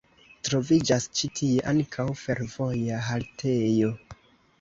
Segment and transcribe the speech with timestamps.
[0.47, 3.93] Troviĝas ĉi tie ankaŭ fervoja haltejo.